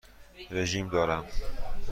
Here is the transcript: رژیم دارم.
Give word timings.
رژیم 0.51 0.89
دارم. 0.89 1.25